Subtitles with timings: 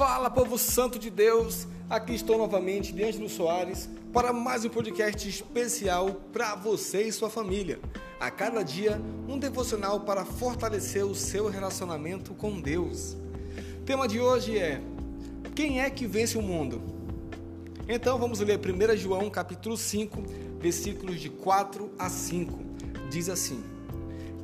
[0.00, 1.68] Fala, povo santo de Deus!
[1.90, 7.28] Aqui estou novamente, diante do Soares, para mais um podcast especial para você e sua
[7.28, 7.78] família.
[8.18, 13.14] A cada dia, um devocional para fortalecer o seu relacionamento com Deus.
[13.78, 14.80] O tema de hoje é:
[15.54, 16.80] Quem é que vence o mundo?
[17.86, 20.22] Então vamos ler 1 João capítulo 5,
[20.58, 22.58] versículos de 4 a 5.
[23.10, 23.62] Diz assim: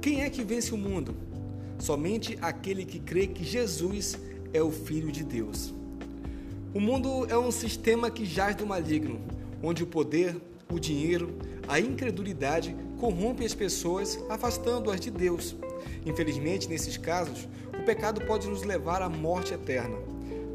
[0.03, 1.17] Quem é que vence o mundo?
[1.79, 4.19] Somente aquele que crê que Jesus
[4.53, 5.75] é o Filho de Deus.
[6.75, 9.21] O mundo é um sistema que jaz do maligno,
[9.63, 10.37] onde o poder,
[10.71, 11.35] o dinheiro,
[11.69, 15.57] a incredulidade corrompem as pessoas, afastando-as de Deus.
[16.05, 19.97] Infelizmente, nesses casos, o pecado pode nos levar à morte eterna.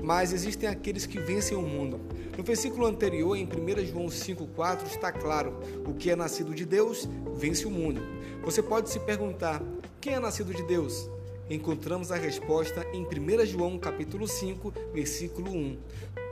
[0.03, 1.99] Mas existem aqueles que vencem o mundo.
[2.37, 7.07] No versículo anterior, em 1 João 5,4, está claro: o que é nascido de Deus
[7.35, 8.01] vence o mundo.
[8.43, 9.61] Você pode se perguntar:
[9.99, 11.09] quem é nascido de Deus?
[11.55, 15.77] Encontramos a resposta em 1 João capítulo 5, versículo 1.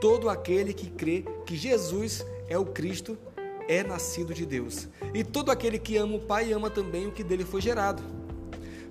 [0.00, 3.18] Todo aquele que crê que Jesus é o Cristo
[3.68, 4.88] é nascido de Deus.
[5.12, 8.02] E todo aquele que ama o Pai ama também o que dele foi gerado.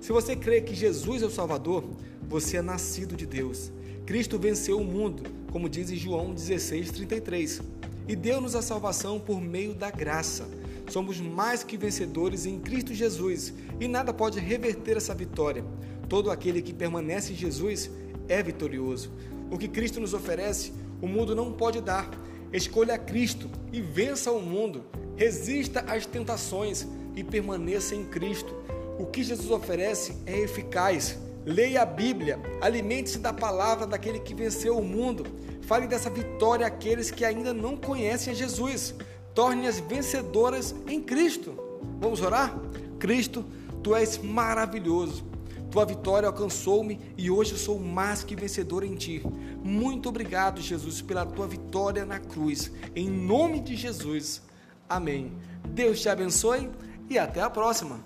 [0.00, 1.84] Se você crê que Jesus é o Salvador,
[2.28, 3.72] você é nascido de Deus.
[4.06, 7.60] Cristo venceu o mundo, como diz João 16:33,
[8.08, 10.48] e deu-nos a salvação por meio da graça.
[10.88, 15.64] Somos mais que vencedores em Cristo Jesus, e nada pode reverter essa vitória.
[16.10, 17.88] Todo aquele que permanece em Jesus
[18.28, 19.12] é vitorioso.
[19.48, 22.10] O que Cristo nos oferece, o mundo não pode dar.
[22.52, 24.82] Escolha Cristo e vença o mundo.
[25.14, 28.52] Resista às tentações e permaneça em Cristo.
[28.98, 31.16] O que Jesus oferece é eficaz.
[31.46, 35.24] Leia a Bíblia, alimente-se da palavra daquele que venceu o mundo.
[35.62, 38.96] Fale dessa vitória àqueles que ainda não conhecem a Jesus.
[39.32, 41.54] Torne-as vencedoras em Cristo.
[42.00, 42.58] Vamos orar?
[42.98, 43.44] Cristo,
[43.80, 45.30] tu és maravilhoso.
[45.70, 49.22] Tua vitória alcançou-me e hoje sou mais que vencedor em ti.
[49.62, 52.72] Muito obrigado, Jesus, pela tua vitória na cruz.
[52.94, 54.42] Em nome de Jesus.
[54.88, 55.32] Amém.
[55.68, 56.68] Deus te abençoe
[57.08, 58.00] e até a próxima.